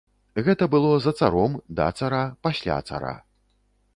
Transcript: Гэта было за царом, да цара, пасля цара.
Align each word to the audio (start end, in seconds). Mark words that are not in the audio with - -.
Гэта 0.45 0.67
было 0.75 0.93
за 1.03 1.11
царом, 1.19 1.51
да 1.79 1.87
цара, 2.01 2.23
пасля 2.47 2.79
цара. 2.91 3.15